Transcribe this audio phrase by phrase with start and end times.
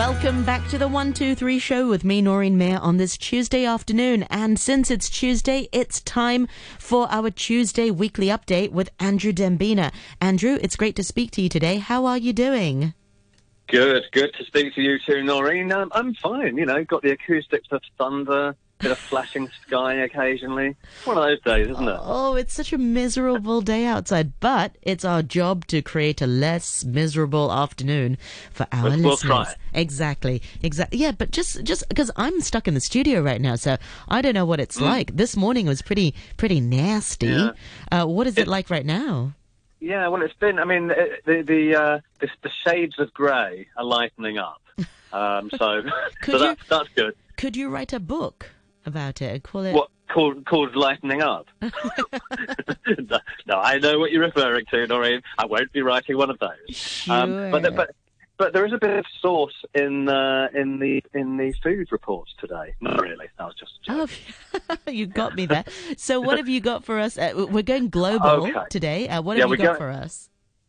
[0.00, 4.22] Welcome back to the 123 show with me, Noreen Mayer, on this Tuesday afternoon.
[4.30, 6.48] And since it's Tuesday, it's time
[6.78, 9.92] for our Tuesday weekly update with Andrew Dembina.
[10.18, 11.76] Andrew, it's great to speak to you today.
[11.76, 12.94] How are you doing?
[13.68, 15.70] Good, good to speak to you too, Noreen.
[15.70, 20.74] Um, I'm fine, you know, got the acoustics of thunder, bit of flashing sky occasionally.
[21.04, 21.98] One of those days, isn't it?
[22.00, 26.84] Oh, it's such a miserable day outside, but it's our job to create a less
[26.84, 28.16] miserable afternoon
[28.50, 29.28] for our We'll- we'll listeners.
[29.46, 29.54] try.
[29.74, 30.98] Exactly, exactly.
[30.98, 33.76] Yeah, but just just because I'm stuck in the studio right now, so
[34.08, 35.16] I don't know what it's like.
[35.16, 37.28] This morning was pretty pretty nasty.
[37.28, 37.54] Mm.
[37.90, 38.02] Yeah.
[38.02, 39.34] Uh, what is it It- like right now?
[39.82, 40.58] Yeah, well, it's been.
[40.58, 44.60] I mean, it, the the, uh, the the shades of grey are lightening up.
[45.12, 45.82] Um, so,
[46.24, 47.14] so you- that's that's good.
[47.36, 48.52] Could you write a book
[48.86, 49.42] about it?
[49.42, 49.74] Call it.
[49.74, 51.46] What called called lightening up?
[51.62, 51.70] no,
[53.46, 55.22] no, I know what you're referring to, Noreen.
[55.38, 56.76] I won't be writing one of those.
[56.76, 57.14] Sure.
[57.14, 57.90] Um, but, but
[58.36, 62.32] but there is a bit of sauce in uh, in the in the food reports
[62.40, 62.74] today.
[62.80, 63.26] Not really.
[63.38, 63.72] That was just.
[63.88, 64.08] Oh,
[64.90, 65.64] you got me there.
[65.96, 67.18] So, what have you got for us?
[67.18, 68.54] Uh, we're going global Okay.
[68.70, 69.08] today.
[69.08, 70.28] Uh, what Yeah, have you got go- for us?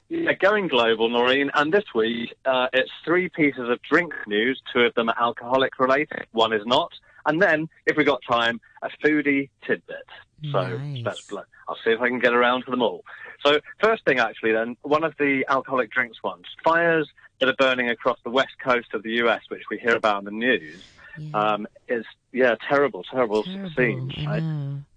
[0.09, 1.49] Yeah, going global, Noreen.
[1.53, 4.61] And this week, uh, it's three pieces of drink news.
[4.73, 6.25] Two of them are alcoholic related.
[6.33, 6.91] One is not.
[7.25, 10.05] And then, if we got time, a foodie tidbit.
[10.51, 11.03] So Nice.
[11.03, 11.21] that's
[11.67, 13.03] I'll see if I can get around to them all.
[13.45, 17.07] So first thing, actually, then one of the alcoholic drinks ones, fires
[17.39, 20.25] that are burning across the west coast of the U.S., which we hear about in
[20.25, 20.83] the news,
[21.17, 21.39] Yeah.
[21.39, 24.13] um, is yeah terrible, terrible, Terrible, scenes.
[24.25, 24.43] Right?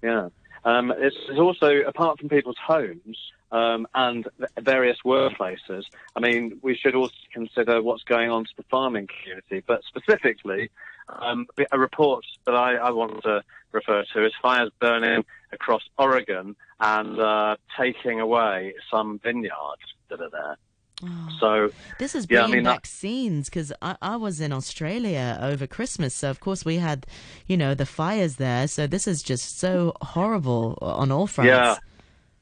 [0.02, 0.28] Yeah.
[0.64, 3.18] Um, it's, it's also, apart from people's homes
[3.52, 4.26] um, and
[4.58, 5.84] various workplaces,
[6.16, 9.62] I mean, we should also consider what's going on to the farming community.
[9.66, 10.70] But specifically,
[11.08, 16.56] um, a report that I, I want to refer to is fires burning across Oregon
[16.80, 20.56] and uh, taking away some vineyards that are there.
[21.02, 21.28] Oh.
[21.40, 25.38] So, This is Yeah, I bringing mean, back scenes because I, I was in Australia
[25.42, 27.06] over Christmas, so of course we had,
[27.46, 28.68] you know, the fires there.
[28.68, 31.48] So this is just so horrible on all fronts.
[31.48, 31.76] yeah.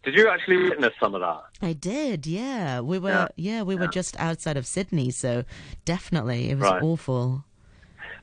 [0.04, 1.42] Did you actually witness some of that?
[1.62, 2.26] I did.
[2.26, 3.10] Yeah, we were.
[3.36, 5.44] Yeah, Yeah, we were just outside of Sydney, so
[5.84, 6.82] definitely it was Right.
[6.82, 7.44] awful.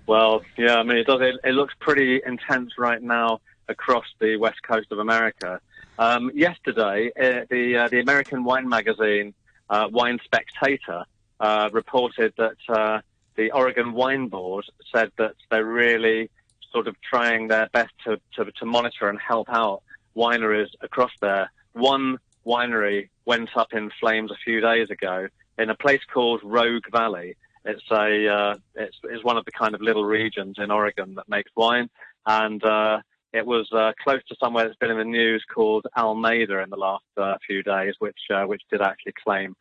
[0.09, 1.21] Well, yeah, I mean, it does.
[1.21, 5.61] It, it looks pretty intense right now across the west coast of America.
[5.99, 9.35] Um, yesterday, uh, the uh, the American wine magazine
[9.69, 11.03] uh, Wine Spectator
[11.39, 13.01] uh, reported that uh,
[13.35, 16.31] the Oregon Wine Board said that they're really
[16.71, 19.83] sort of trying their best to, to, to monitor and help out
[20.15, 21.51] wineries across there.
[21.73, 25.27] One winery went up in flames a few days ago
[25.59, 27.35] in a place called Rogue Valley.
[27.65, 31.27] It's a uh, it's, it's one of the kind of little regions in Oregon that
[31.27, 31.89] makes wine,
[32.25, 32.99] and uh,
[33.33, 36.77] it was uh, close to somewhere that's been in the news called Almeda in the
[36.77, 39.55] last uh, few days, which uh, which did actually claim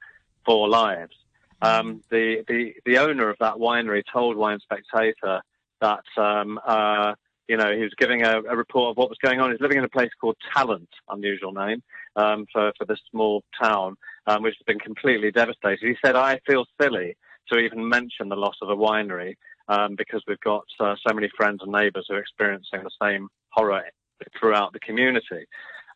[0.45, 1.15] four lives.
[1.61, 5.43] Um, the, the the owner of that winery told Wine Spectator
[5.81, 7.15] that um, uh,
[7.49, 9.51] you know he was giving a, a report of what was going on.
[9.51, 11.83] He's living in a place called Talent, unusual name
[12.15, 13.97] um, for for this small town,
[14.29, 15.81] um, which has been completely devastated.
[15.87, 17.17] He said, "I feel silly
[17.51, 19.35] to even mention the loss of a winery
[19.69, 23.29] um, because we've got uh, so many friends and neighbours who are experiencing the same
[23.51, 23.83] horror
[24.39, 25.47] throughout the community."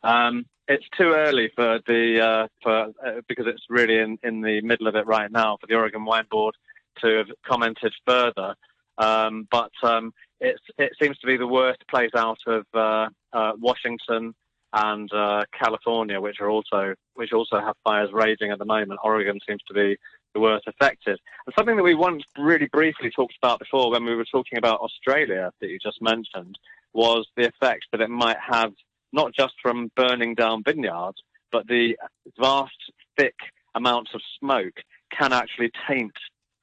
[0.03, 4.61] Um, it's too early for the uh, for uh, because it's really in, in the
[4.63, 6.55] middle of it right now for the Oregon Wine Board
[7.01, 8.55] to have commented further.
[8.99, 14.35] Um, but um, it seems to be the worst place out of uh, uh, Washington
[14.73, 19.01] and uh, California, which are also which also have fires raging at the moment.
[19.05, 19.97] Oregon seems to be
[20.35, 21.19] the worst affected.
[21.47, 24.81] And something that we once really briefly talked about before when we were talking about
[24.81, 26.59] Australia that you just mentioned
[26.93, 28.73] was the effect that it might have
[29.13, 31.97] not just from burning down vineyards, but the
[32.39, 32.73] vast,
[33.17, 33.35] thick
[33.75, 34.75] amounts of smoke
[35.17, 36.13] can actually taint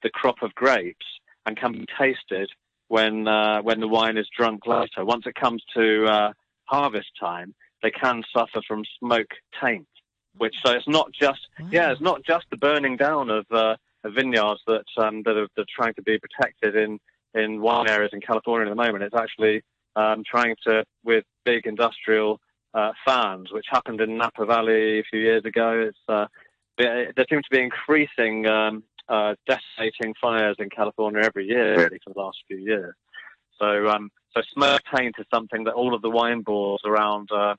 [0.02, 1.06] the crop of grapes
[1.46, 2.50] and can be tasted
[2.88, 5.06] when uh, when the wine is drunk later.
[5.06, 6.34] Once it comes to uh,
[6.66, 9.32] harvest time, they can suffer from smoke
[9.62, 9.88] taint.
[10.40, 14.14] Which so it's not just yeah, it's not just the burning down of, uh, of
[14.14, 17.00] vineyards that um, that, are, that are trying to be protected in
[17.36, 19.04] in wine areas in California at the moment.
[19.04, 19.62] It's actually
[19.96, 22.40] um, trying to with big industrial
[22.74, 25.88] uh, fans, which happened in Napa Valley a few years ago.
[25.90, 26.28] It's uh,
[26.78, 32.00] there there seem to be increasing um, uh, desiccating fires in California every year, really,
[32.04, 32.94] for the last few years.
[33.60, 37.56] So, um, so smoke taint is something that all of the wine boards around uh,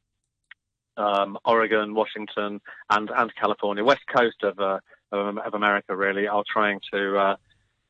[0.97, 2.61] um, Oregon, Washington,
[2.91, 4.79] and and California, west coast of uh,
[5.13, 7.37] of, of America, really, are trying to uh,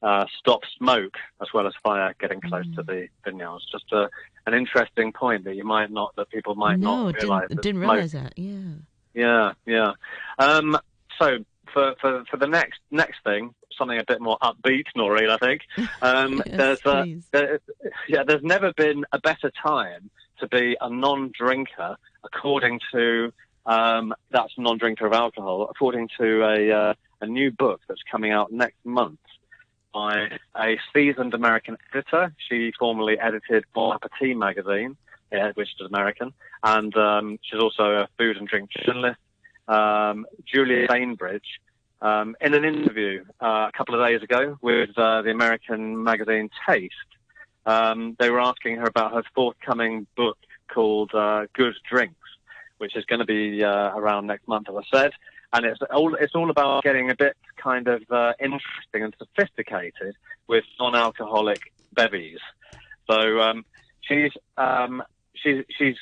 [0.03, 3.67] uh, stop smoke as well as fire getting close to the vineyards.
[3.71, 4.09] Just a,
[4.47, 7.49] an interesting point that you might not, that people might no, not realize.
[7.49, 8.33] didn't, didn't smoke- realize that.
[8.37, 8.73] Yeah.
[9.15, 9.93] yeah, yeah.
[10.39, 10.79] Um,
[11.19, 11.39] so
[11.73, 15.63] for, for, for the next next thing, something a bit more upbeat, Noreen, I think.
[16.03, 17.29] Um, Yes, there's uh, please.
[17.31, 17.61] there,
[18.09, 23.33] yeah, there's never been a better time to be a non-drinker, according to
[23.67, 28.51] um, that's non-drinker of alcohol, according to a uh, a new book that's coming out
[28.51, 29.19] next month
[29.93, 32.33] by a seasoned American editor.
[32.49, 34.97] She formerly edited Bon Appetit magazine,
[35.33, 36.33] yeah, which is American,
[36.63, 39.19] and um, she's also a food and drink journalist.
[39.69, 41.61] Um, Julia Bainbridge,
[42.03, 46.51] um, in an interview uh, a couple of days ago with uh, the American magazine
[46.67, 46.95] Taste,
[47.67, 50.39] um, they were asking her about her forthcoming book
[50.73, 52.17] called uh, Good Drinks,
[52.79, 55.13] which is going to be uh, around next month, as I said.
[55.53, 60.15] And it's all it's all about getting a bit kind of uh, interesting and sophisticated
[60.47, 62.39] with non-alcoholic bevies.
[63.11, 63.65] So um,
[64.01, 65.03] she's um,
[65.35, 65.97] she's she's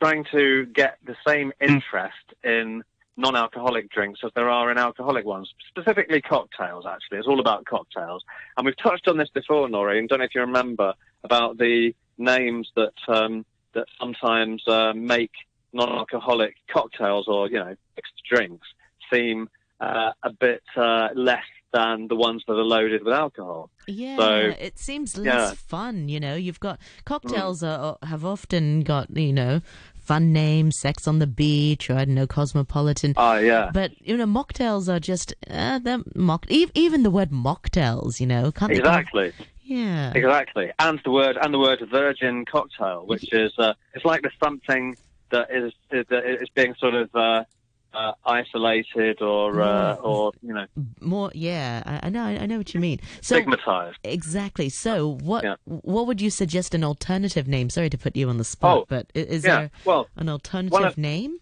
[0.00, 2.84] trying to get the same interest in
[3.16, 6.84] non-alcoholic drinks as there are in alcoholic ones, specifically cocktails.
[6.84, 8.22] Actually, it's all about cocktails,
[8.56, 10.06] and we've touched on this before, Noreen.
[10.06, 10.92] Don't know if you remember
[11.24, 13.46] about the names that um,
[13.76, 15.30] that sometimes uh, make
[15.72, 18.66] non-alcoholic cocktails or you know mixed drinks
[19.12, 19.48] seem
[19.80, 23.68] uh, a bit uh, less than the ones that are loaded with alcohol.
[23.86, 25.54] Yeah, So- it seems less yeah.
[25.54, 26.08] fun.
[26.08, 29.60] You know, you've got cocktails are, have often got you know
[29.94, 33.14] fun names, sex on the beach, or I don't know, cosmopolitan.
[33.16, 33.70] Ah, yeah.
[33.74, 36.46] But you know, mocktails are just uh, they're mock.
[36.50, 39.32] ev- Even the word mocktails, you know, can't they Exactly,
[39.66, 40.12] Yeah.
[40.14, 44.34] exactly, and the word and the word virgin cocktail, which is uh, it's like there's
[44.42, 44.96] something
[45.30, 47.44] that is that is being sort of uh,
[47.92, 50.66] uh, isolated or uh, or you know
[51.00, 53.00] More, yeah, I, I know, I know what you mean.
[53.22, 53.98] So stigmatized.
[54.04, 54.68] exactly.
[54.68, 55.56] So what Yeah.
[55.64, 57.68] what would you suggest an alternative name?
[57.70, 60.80] Sorry to put you on the spot, Oh, but is Yeah, there well, an alternative
[60.80, 61.38] of- name?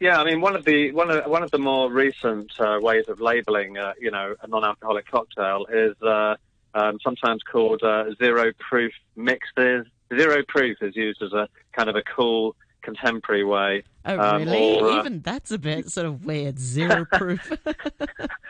[0.00, 3.06] Yeah, I mean, one of the one of one of the more recent uh, ways
[3.08, 6.36] of labeling, uh, you know, a non-alcoholic cocktail is uh,
[6.74, 9.86] um, sometimes called uh, zero-proof mixes.
[10.16, 13.82] Zero proof is used as a kind of a cool contemporary way.
[14.04, 14.80] Oh, um, really?
[14.80, 16.58] or, uh, Even that's a bit sort of weird.
[16.58, 17.52] Zero proof.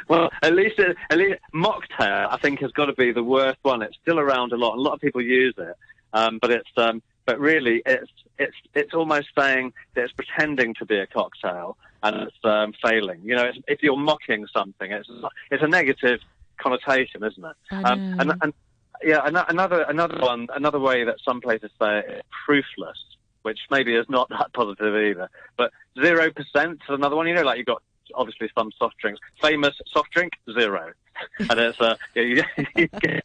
[0.08, 3.58] Well, at least it, at least mocktail, I think, has got to be the worst
[3.60, 3.82] one.
[3.82, 4.76] It's still around a lot.
[4.76, 5.76] A lot of people use it,
[6.14, 10.86] um, but it's um, but really it's it's it's almost saying that it's pretending to
[10.86, 13.20] be a cocktail and it's um, failing.
[13.22, 15.10] You know, it's, if you're mocking something, it's
[15.50, 16.20] it's a negative
[16.58, 17.56] connotation, isn't it?
[17.72, 18.52] Um, and, and
[19.02, 22.98] yeah, another another one, another way that some places say it is proofless,
[23.42, 25.28] which maybe is not that positive either.
[25.56, 25.72] But
[26.02, 27.26] zero percent is another one.
[27.26, 27.82] You know, like you've got
[28.14, 29.20] obviously some soft drinks.
[29.40, 30.92] Famous soft drink zero,
[31.38, 32.42] and it's uh, you,
[32.76, 33.24] you get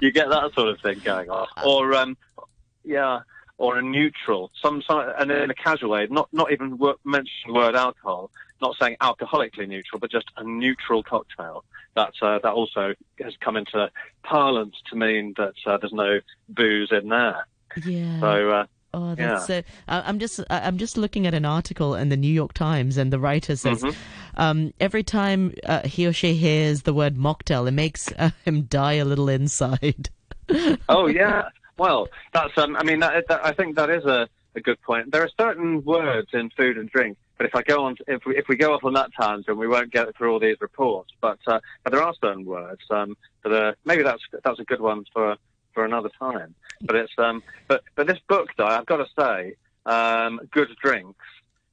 [0.00, 1.46] you get that sort of thing going on.
[1.64, 2.16] Or um,
[2.84, 3.20] yeah,
[3.58, 4.50] or a neutral.
[4.60, 8.30] Some some and in a casual way, not not even wor- mention the word alcohol.
[8.64, 11.64] Not saying alcoholically neutral, but just a neutral cocktail.
[11.96, 13.90] That uh, that also has come into
[14.22, 17.46] parlance to mean that uh, there's no booze in there.
[17.84, 18.20] yeah.
[18.20, 18.66] So uh,
[18.96, 19.14] Oh, Yeah.
[19.34, 19.62] that's so.
[19.88, 22.96] Uh, I'm just I- I'm just looking at an article in the New York Times,
[22.96, 23.94] and the writer says Mhm.
[24.36, 28.62] um, every time uh, he or she hears the word mocktail, it makes uh, him
[28.62, 30.08] die a little inside.
[30.88, 31.48] oh yeah.
[31.76, 32.76] Well, that's um.
[32.76, 35.10] I mean, that, that, I think that is a, a good point.
[35.12, 38.36] There are certain words in food and drink, but if I go on, if we
[38.36, 41.10] if we go off on that tangent, we won't get through all these reports.
[41.20, 44.80] But uh, but there are certain words um that are maybe that's that's a good
[44.80, 45.36] one for
[45.72, 46.54] for another time.
[46.82, 47.42] But it's um.
[47.68, 49.54] But but this book, though, I've got to say,
[49.86, 51.24] um, good drinks,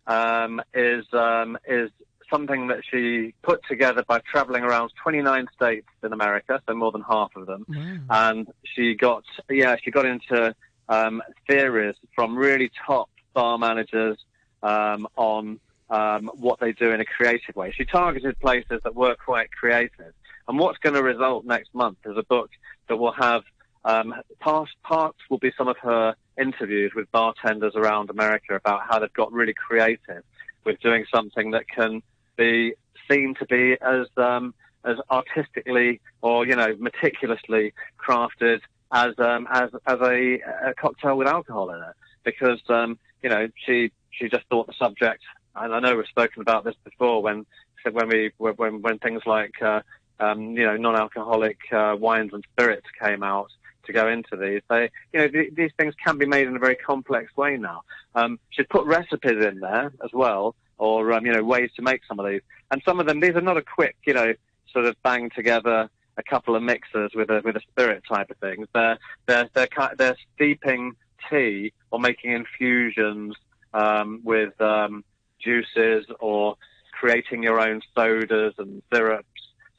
[0.08, 1.90] um, is um is
[2.30, 7.02] something that she put together by traveling around 29 states in America, so more than
[7.02, 7.98] half of them Wow.
[8.10, 10.56] and she got yeah she got into
[10.88, 14.18] um, theories from really top bar managers
[14.64, 17.74] um, on um, what they do in a creative way.
[17.76, 20.14] She targeted places that were quite creative,
[20.48, 22.50] and what's going to result next month is a book
[22.88, 23.44] that will have
[23.84, 29.00] um, parts parts will be some of her interviews with bartenders around America about how
[29.00, 30.24] they've got really creative
[30.64, 32.02] with doing something that can
[32.38, 32.74] be
[33.10, 34.54] seen to be as um,
[34.86, 41.28] as artistically or you know meticulously crafted as um, as as a, a cocktail with
[41.28, 45.24] alcohol in it because um, you know she she just thought the subject.
[45.56, 47.46] And I know we've spoken about this before when
[47.92, 49.82] when we when when things like uh,
[50.20, 53.50] um, you know non-alcoholic uh, wines and spirits came out
[53.86, 54.62] to go into these.
[54.70, 57.84] They you know th- these things can be made in a very complex way now.
[58.16, 62.02] Um, she's put recipes in there as well or um, you know ways to make
[62.08, 62.42] some of these.
[62.72, 64.34] And some of them these are not a quick you know
[64.72, 68.38] sort of bang together a couple of mixers with a with a spirit type of
[68.38, 68.68] things.
[68.74, 68.98] They're
[69.28, 70.96] they're they're they're steeping
[71.30, 73.36] tea or making infusions
[73.74, 75.04] um, with um,
[75.40, 76.56] juices or
[76.92, 79.28] creating your own sodas and syrups.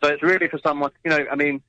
[0.03, 1.63] So it's really for someone, you know, I mean,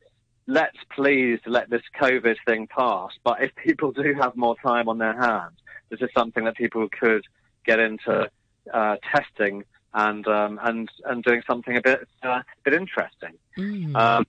[0.48, 3.12] let's please let this COVID thing pass.
[3.24, 5.58] But if people do have more time on their hands,
[5.90, 7.24] this is something that people could
[7.66, 8.30] get into
[8.74, 9.64] uh, testing
[9.94, 13.34] and um, and and doing something a bit uh, bit interesting.
[13.58, 13.96] Mm.
[13.96, 14.26] Um,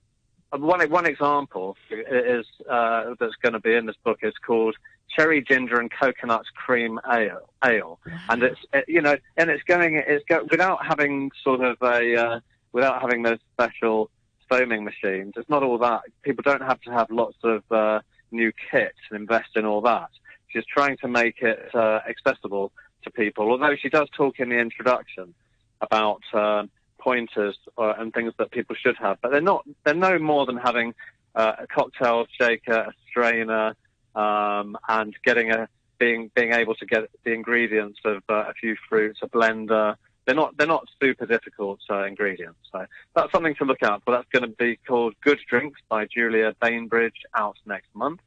[0.51, 4.75] one one example is uh, that's going to be in this book is called
[5.15, 9.95] cherry ginger and coconut cream ale, ale, and it's it, you know, and it's going
[9.95, 12.39] it's go, without having sort of a uh,
[12.71, 14.09] without having those special
[14.49, 15.33] foaming machines.
[15.37, 16.01] It's not all that.
[16.21, 20.09] People don't have to have lots of uh, new kit and invest in all that.
[20.49, 22.71] She's trying to make it uh, accessible
[23.03, 23.49] to people.
[23.49, 25.33] Although she does talk in the introduction
[25.81, 26.63] about uh,
[26.99, 29.65] pointers uh, and things that people should have, but they're not.
[29.83, 30.93] They're no more than having
[31.35, 33.75] uh, a cocktail shaker, a strainer,
[34.15, 35.67] um, and getting a
[35.97, 39.95] being being able to get the ingredients of uh, a few fruits, a blender.
[40.25, 42.59] They're not they're not super difficult uh, ingredients.
[42.71, 44.11] So that's something to look out for.
[44.11, 48.21] That's going to be called Good Drinks by Julia Bainbridge, out next month.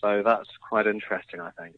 [0.00, 1.76] So that's quite interesting, I think.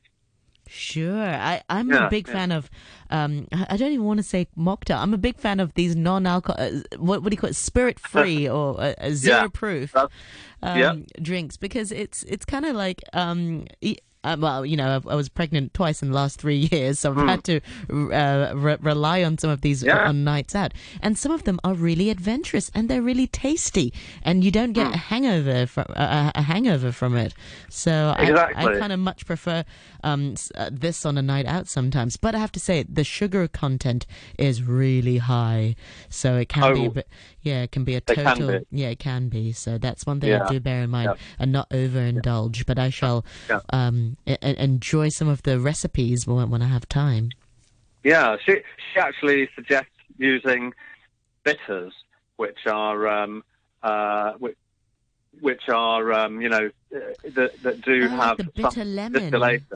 [0.69, 1.23] Sure.
[1.35, 2.33] I, I'm Yeah, a big yeah.
[2.35, 2.71] fan of,
[3.11, 4.97] um, I don't even want to say mocktail.
[4.99, 7.57] I'm a big fan of these non alcohol, uh, what, what do you call it,
[7.57, 9.95] spirit free or uh, uh, zero Yeah, proof
[10.63, 13.67] um, drinks because it's it's kind of like, um,
[14.25, 17.13] uh, well, you know, I, I was pregnant twice in the last three years, so
[17.13, 17.61] I've had to
[17.93, 19.89] uh, re- rely on some of these Hmm.
[19.89, 20.09] Yeah.
[20.09, 24.43] on nights out, and some of them are really adventurous and they're really tasty, and
[24.45, 24.85] you don't Hmm.
[24.85, 27.35] get a hangover from uh, a hangover from it.
[27.69, 29.65] So I, I kind of much prefer
[30.03, 32.17] um, uh, this on a night out sometimes.
[32.17, 34.07] But I have to say, the sugar content
[34.39, 35.77] is really high,
[36.09, 36.91] so it can be a Oh.
[36.91, 37.09] bit.
[37.43, 38.61] Yeah, it can be a total.
[38.61, 38.67] be.
[38.71, 39.53] Yeah, it can be.
[39.53, 40.45] So that's one thing Yeah.
[40.45, 41.17] I do bear in mind Yeah.
[41.39, 42.65] and not overindulge.
[42.67, 43.61] But I shall Yeah.
[44.27, 47.31] Um, e- enjoy some of the recipes when, when I have time.
[48.03, 48.57] Yeah, she
[48.93, 50.73] she actually suggests using
[51.43, 51.93] bitters,
[52.37, 53.43] which are um,
[53.83, 54.57] uh, which,
[55.41, 56.99] which are um, you know uh,
[57.35, 59.13] that that do Oh, have the bitter some lemon.
[59.23, 59.67] distillation.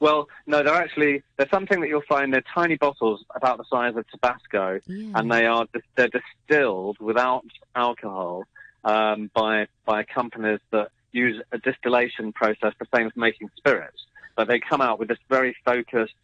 [0.00, 2.32] Well, no, they're actually they're something that you'll find.
[2.32, 5.12] They're tiny bottles about the size of Tabasco, Yeah.
[5.18, 7.44] and they are they're distilled without
[7.74, 8.44] alcohol
[8.84, 13.98] um, by by companies that use a distillation process the same as making spirits.
[14.36, 16.14] But they come out with this very focused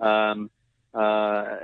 [0.00, 0.50] um,
[0.94, 1.56] uh,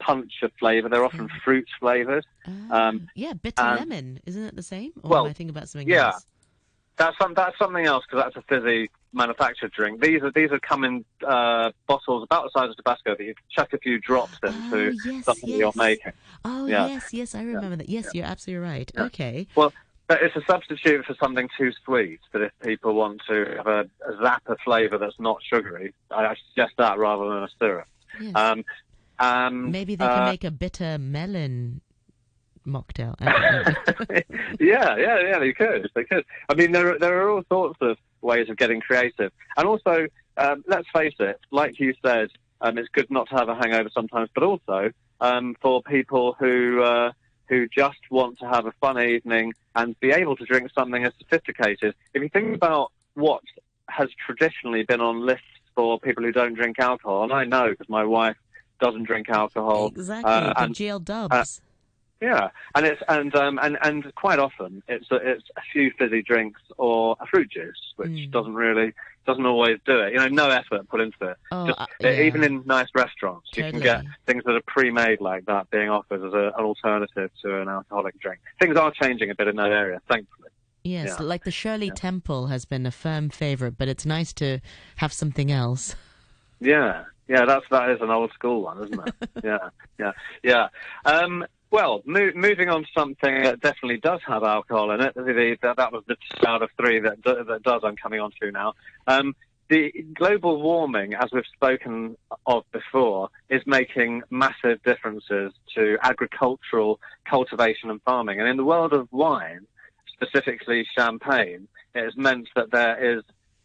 [0.00, 0.88] punch of flavour.
[0.88, 2.26] They're often fruit flavoured.
[2.46, 4.92] Ah, um, yeah, bitter and- lemon, isn't it the same?
[5.02, 5.96] Or Well, am I think about something else?
[5.96, 6.12] yeah.
[6.12, 6.26] else?
[6.96, 10.02] That's some, that's something else because that's a fizzy manufactured drink.
[10.02, 13.34] These are these are come in uh, bottles about the size of Tabasco that you
[13.50, 15.58] chuck a few drops into oh, yes, something yes.
[15.58, 16.12] you're making.
[16.44, 16.88] Oh Yeah.
[16.88, 17.88] yes, yes, I remember that.
[17.88, 18.90] Yes, you're absolutely right.
[18.98, 19.46] Okay.
[19.54, 19.72] Well,
[20.08, 22.20] but it's a substitute for something too sweet.
[22.32, 26.34] That if people want to have a, a zap of flavour that's not sugary, I
[26.48, 27.86] suggest that rather than a syrup.
[28.20, 28.32] Yes.
[28.34, 28.64] Um,
[29.18, 31.82] um, Maybe they can uh, make a bitter melon
[32.66, 33.14] mocktail.
[34.60, 35.38] Yeah, yeah, yeah.
[35.38, 35.90] They could.
[35.94, 36.24] They could.
[36.48, 40.06] I mean, there are, there are all sorts of ways of getting creative, and also,
[40.36, 41.38] um, let's face it.
[41.50, 45.54] Like you said, um, it's good not to have a hangover sometimes, but also um,
[45.60, 47.12] for people who uh,
[47.48, 51.12] who just want to have a fun evening and be able to drink something as
[51.18, 51.94] sophisticated.
[52.14, 53.42] If you think about what
[53.88, 57.88] has traditionally been on lists for people who don't drink alcohol, and I know because
[57.88, 58.36] my wife
[58.80, 60.30] doesn't drink alcohol, exactly.
[60.30, 61.60] uh, the and- jail dubs.
[62.20, 66.22] yeah, and it's and um and and quite often it's a, it's a few fizzy
[66.22, 68.30] drinks or a fruit juice, which Mm.
[68.30, 68.92] doesn't really
[69.28, 70.14] doesn't always do it.
[70.14, 71.36] You know, no effort put into it.
[71.52, 72.22] oh, Just, uh, yeah.
[72.22, 76.24] Even in nice restaurants, you can get things that are pre-made like that being offered
[76.24, 78.40] as a, an alternative to an alcoholic drink.
[78.58, 80.48] Things are changing a bit in that area, thankfully.
[80.82, 81.26] Yes, yeah.
[81.26, 81.94] like the Shirley Yeah.
[81.94, 84.60] Temple has been a firm favorite, but it's nice to
[84.96, 85.94] have something else.
[86.60, 89.30] Yeah, yeah, that's that is an old school one, isn't it?
[89.44, 89.68] yeah,
[89.98, 90.68] yeah, yeah.
[91.04, 95.14] Um, well, mo- moving on to something that definitely does have alcohol in it.
[95.14, 97.82] The, the, that, that was the two out of three that do, that does.
[97.84, 98.74] I'm coming on to now.
[99.06, 99.34] Um,
[99.68, 107.90] the global warming, as we've spoken of before, is making massive differences to agricultural cultivation
[107.90, 108.40] and farming.
[108.40, 109.66] And in the world of wine,
[110.14, 113.22] specifically champagne, it has meant that there is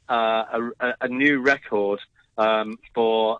[0.10, 2.00] uh, a, a- a new record
[2.38, 3.40] um, for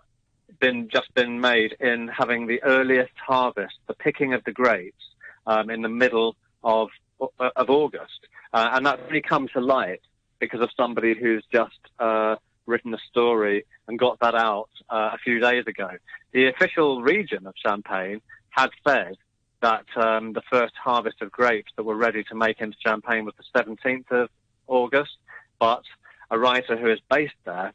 [0.60, 5.04] been just been made in having the earliest harvest, the picking of the grapes,
[5.46, 6.88] um, in the middle of
[7.20, 10.00] of August, uh, and that's only come to light
[10.38, 15.18] because of somebody who's just uh, written a story and got that out uh, a
[15.18, 15.90] few days ago.
[16.32, 18.20] The official region of Champagne
[18.50, 19.16] had said
[19.62, 23.34] that um, the first harvest of grapes that were ready to make into champagne was
[23.38, 24.28] the 17th of
[24.66, 25.16] August,
[25.58, 25.82] but
[26.30, 27.72] a writer who is based there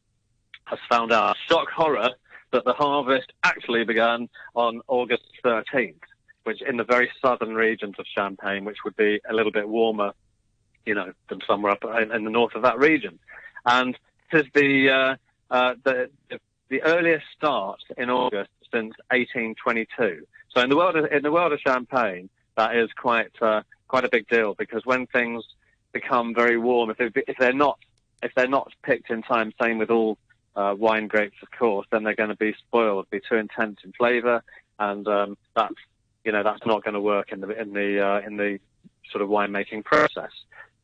[0.65, 2.11] has found out, shock horror,
[2.51, 5.95] that the harvest actually began on August 13th,
[6.43, 10.13] which in the very southern regions of Champagne, which would be a little bit warmer,
[10.85, 13.19] you know, than somewhere up in, in the north of that region.
[13.65, 13.97] And
[14.31, 15.15] this is the, uh,
[15.53, 16.09] uh, the,
[16.69, 20.25] the, earliest start in August since 1822.
[20.49, 24.05] So in the world of, in the world of Champagne, that is quite uh, quite
[24.05, 25.43] a big deal because when things
[25.91, 27.79] become very warm, if, they, if they're not
[28.21, 30.17] if they're not picked in time, same with all
[30.59, 33.93] uh, wine grapes, of course, then they're going to be spoiled, be too intense in
[33.93, 34.43] flavour,
[34.77, 35.75] and um, that's
[36.25, 38.59] you know that's not going to work in the in the uh, in the
[39.09, 40.31] sort of winemaking process.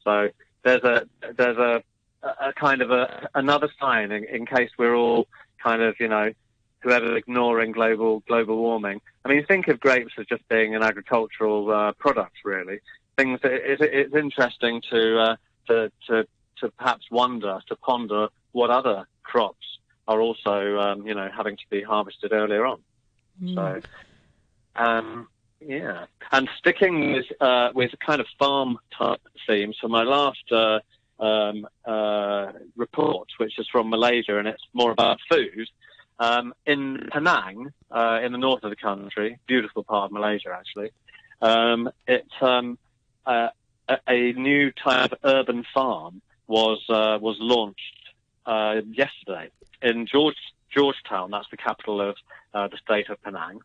[0.05, 0.29] So
[0.63, 1.05] there's a
[1.38, 1.84] there's a,
[2.24, 5.27] a kind of a another sign in, in case we're all
[5.62, 6.32] kind of you know
[6.79, 9.01] whoever's ignoring global global warming.
[9.25, 12.79] I mean, think of grapes as just being an agricultural uh, product, really.
[13.17, 15.36] Things it, it's interesting to, uh,
[15.67, 16.25] to to
[16.60, 21.63] to perhaps wonder, to ponder what other crops are also, um, you know, having to
[21.69, 22.79] be harvested earlier on.
[23.43, 23.55] Mm.
[23.55, 23.81] So,
[24.81, 25.27] um,
[25.59, 29.75] yeah, and sticking with uh, with kind of farm type themes.
[29.81, 30.79] So my last uh,
[31.21, 35.67] um, uh, report, which is from Malaysia, and it's more about food.
[36.17, 40.91] Um, in Penang, uh, in the north of the country, beautiful part of Malaysia actually,
[41.41, 42.77] um, it's um,
[43.25, 43.50] uh,
[43.89, 48.04] a, a, new type of urban farm was uh, was launched
[48.46, 49.50] uh, yesterday
[49.82, 50.38] in George,
[50.70, 51.32] Georgetown.
[51.32, 52.16] That's the capital of
[52.54, 53.60] uh, the state of Penang,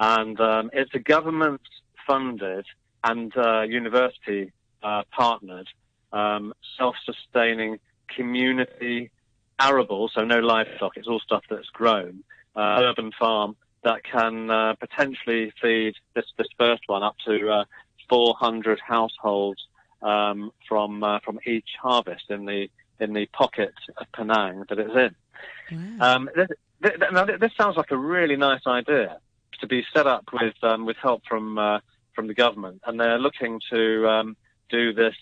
[0.00, 2.66] and um, it's a government-funded
[3.02, 4.52] and uh, university
[5.10, 5.68] partnered
[6.12, 7.78] um, self-sustaining
[8.08, 9.10] community
[9.60, 12.22] arable, so no livestock, it's all stuff that's grown,
[12.56, 17.64] uh, urban farm that can uh, potentially feed this, this first one up to uh,
[18.08, 19.66] 400 households
[20.02, 22.68] um, from uh, from each harvest in the
[23.00, 24.94] in the pocket of Penang that it's
[25.70, 25.98] in.
[25.98, 26.16] Wow.
[26.16, 26.30] Um,
[27.12, 29.18] now, this sounds like a really nice idea
[29.60, 31.80] to be set up with um, with help from uh,
[32.14, 34.36] from the government, and they're looking to um,
[34.68, 35.14] do this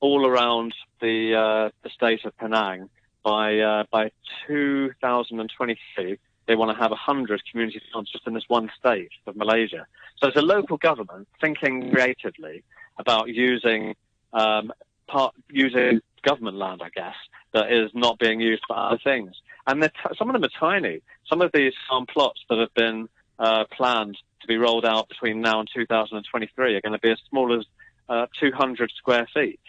[0.00, 2.88] all around the uh, the state of Penang
[3.24, 4.10] by uh, by
[4.46, 9.86] 2023, they want to have 100 community farms just in this one state of Malaysia.
[10.18, 12.62] So it's a local government thinking creatively
[12.98, 13.96] about using
[14.32, 14.72] um,
[15.08, 17.14] part using government land, I guess,
[17.52, 19.32] that is not being used for other things.
[19.66, 21.00] And t- some of them are tiny.
[21.28, 23.08] Some of these farm plots that have been
[23.38, 27.18] uh, planned to be rolled out between now and 2023 are going to be as
[27.30, 27.64] small as
[28.08, 29.60] uh, 200 square feet,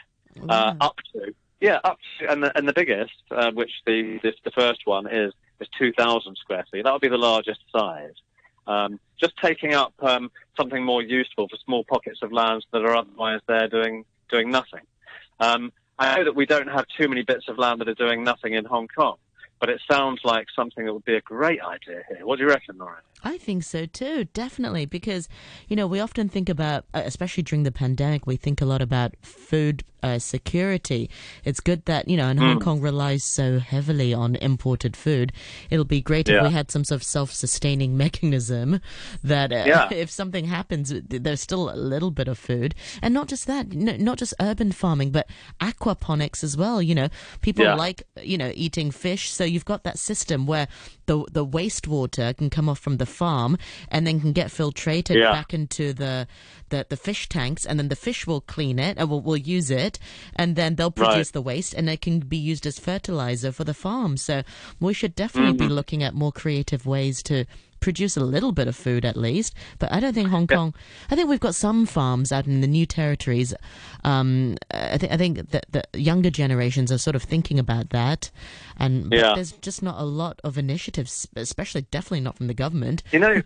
[0.50, 4.36] uh, up to yeah, up to, and the, and the biggest, uh, which the this,
[4.44, 6.84] the first one is is 2,000 square feet.
[6.84, 8.14] That would be the largest size.
[8.68, 12.96] Um, just taking up um, something more useful for small pockets of land that are
[12.96, 14.82] otherwise there doing doing nothing.
[15.40, 18.24] Um, I know that we don't have too many bits of land that are doing
[18.24, 19.16] nothing in Hong Kong,
[19.60, 22.26] but it sounds like something that would be a great idea here.
[22.26, 23.02] What do you reckon, Lauren?
[23.24, 25.30] I think so too, definitely, because
[25.68, 28.82] you know we often think about, uh, especially during the pandemic, we think a lot
[28.82, 31.10] about food uh, security.
[31.44, 32.44] It's good that you know, and mm.
[32.44, 35.34] Hong Kong relies so heavily on imported food.
[35.72, 36.38] It'll be great yeah.
[36.38, 38.80] if we had some sort of self-sustaining mechanism
[39.24, 39.90] that uh, yeah.
[39.92, 44.18] if something happens, there's still a little bit of food, and not just that, not
[44.18, 45.28] just urban farming, but
[45.60, 46.82] aquaponics as well.
[46.82, 47.10] You know,
[47.42, 47.74] people yeah.
[47.74, 50.68] like you know eating fish, so you've got that system where
[51.08, 53.58] the the wastewater can come off from the farm
[53.90, 56.28] and then can get filtrated back into the,
[56.70, 59.72] the the fish tanks, and then the fish will clean it and will will use
[59.72, 59.95] it,
[60.36, 61.34] and then they'll produce right.
[61.34, 64.18] the waste, and it can be used as fertilizer for the farm.
[64.18, 64.44] So
[64.80, 65.68] we should definitely mm-hmm.
[65.68, 67.46] be looking at more creative ways to
[67.86, 69.54] produce a little bit of food at least.
[69.78, 70.74] But I don't think Hong Kong.
[71.12, 73.54] I think we've got some farms out in the new territories.
[74.04, 78.32] Um, I think I think that the younger generations are sort of thinking about that,
[78.78, 79.34] and yeah.
[79.36, 83.04] there's just not a lot of initiatives, especially definitely not from the government.
[83.12, 83.42] You know.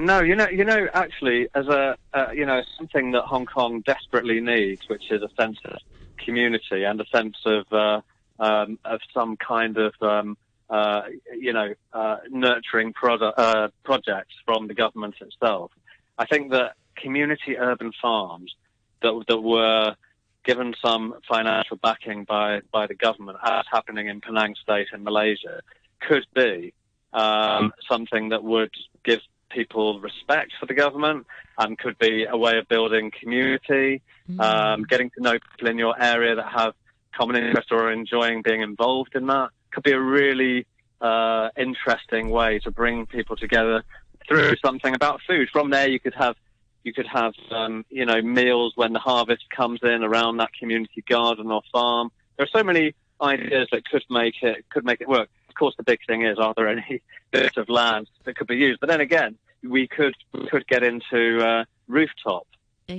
[0.00, 3.80] No, you know, you know, actually, as a, uh, you know, something that Hong Kong
[3.80, 5.76] desperately needs, which is a sense of
[6.24, 8.00] community and a sense of, uh,
[8.38, 10.38] um, of some kind of, um,
[10.70, 11.02] uh,
[11.36, 15.72] you know, uh, nurturing product, uh, projects from the government itself.
[16.16, 18.54] I think that community urban farms
[19.02, 19.96] that, that were
[20.44, 25.60] given some financial backing by, by the government, as happening in Penang State in Malaysia,
[26.00, 26.72] could be
[27.12, 28.70] um, something that would
[29.02, 31.26] give people respect for the government
[31.58, 34.40] and could be a way of building community, mm.
[34.40, 36.74] um, getting to know people in your area that have
[37.16, 40.66] common interests or are enjoying being involved in that could be a really
[41.00, 43.84] uh, interesting way to bring people together
[44.26, 45.48] through something about food.
[45.52, 46.36] From there, you could have
[46.84, 51.02] you could have um, you know meals when the harvest comes in around that community
[51.08, 52.10] garden or farm.
[52.36, 55.28] There are so many ideas that could make it could make it work.
[55.58, 58.54] Of course, the big thing is, are there any bits of land that could be
[58.54, 58.78] used?
[58.78, 62.46] But then again, we could we could get into uh, rooftop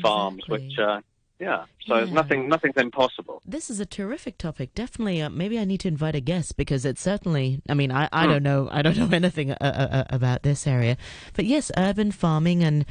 [0.01, 0.99] farms, which uh,
[1.39, 1.65] yeah.
[1.87, 2.05] So Yeah.
[2.05, 3.41] nothing nothing's impossible.
[3.45, 4.75] This is a terrific topic.
[4.75, 7.61] Definitely, uh, maybe I need to invite a guest because it's certainly.
[7.67, 8.31] I mean, I, I Hmm.
[8.31, 8.67] don't know.
[8.71, 10.97] I don't know anything uh, uh, uh, about this area,
[11.33, 12.85] but yes, urban farming and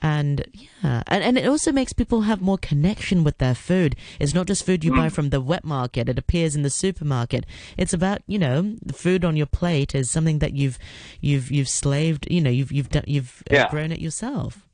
[0.00, 3.96] and yeah, and and it also makes people have more connection with their food.
[4.20, 4.96] It's not just food you Hmm.
[4.98, 6.08] buy from the wet market.
[6.08, 7.46] It appears in the supermarket.
[7.78, 10.78] It's about you know the food on your plate is something that you've
[11.20, 12.26] you've you've slaved.
[12.30, 13.68] You know, you've you've done you've uh, Yeah.
[13.70, 14.66] grown it yourself.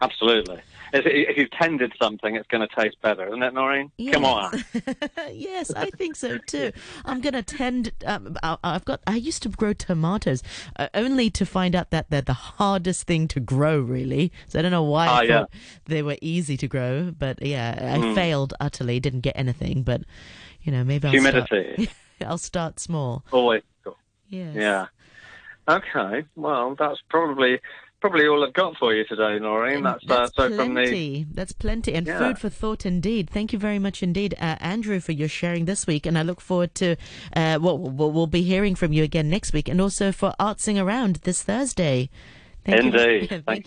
[0.00, 0.60] Absolutely.
[0.92, 3.90] If, if you've tended something, it's going to taste better, isn't it, Noreen?
[4.12, 4.52] Come on.
[5.32, 6.70] yes, I think so too.
[7.04, 7.92] I'm gonna tend.
[8.06, 9.00] Um, I, I've got.
[9.06, 10.42] I used to grow tomatoes,
[10.78, 13.80] uh, only to find out that they're the hardest thing to grow.
[13.80, 15.44] Really, so I don't know why Ah, I yeah.
[15.86, 17.10] they were easy to grow.
[17.18, 18.14] But yeah, I Mm.
[18.14, 19.00] failed utterly.
[19.00, 19.82] Didn't get anything.
[19.82, 20.02] But
[20.62, 21.50] you know, maybe I'll Start,
[22.24, 23.24] I'll start small.
[23.32, 23.62] Always.
[23.82, 23.96] cool.
[24.28, 24.54] Yes.
[24.54, 24.86] Yeah.
[25.68, 26.24] Okay.
[26.36, 27.60] Well, that's probably
[28.00, 29.82] probably all I've got for you today, Noreen.
[29.82, 31.26] That's, uh, so from the plenty.
[31.32, 32.18] That's plenty, and Yeah.
[32.18, 33.28] food for thought indeed.
[33.30, 36.40] Thank you very much indeed, uh, Andrew, for your sharing this week, and I look
[36.40, 36.96] forward to
[37.34, 40.82] uh, what we'll, we'll be hearing from you again next week, and also for artsing
[40.82, 42.10] around this Thursday.
[42.64, 42.88] Thank you.
[42.90, 43.28] Indeed.
[43.28, 43.46] Thank Thank